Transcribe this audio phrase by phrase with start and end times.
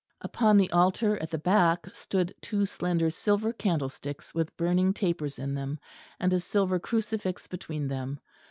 [0.21, 5.53] Upon the altar at the back stood two slender silver candlesticks with burning tapers in
[5.53, 5.77] them;
[6.19, 8.19] and a silver crucifix between them.